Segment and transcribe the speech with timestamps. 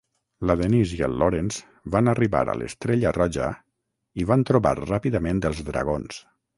[0.51, 3.53] La Denise i el Lawrence van arribar a l'estrella roja
[4.25, 6.25] i van trobar ràpidament els dragons.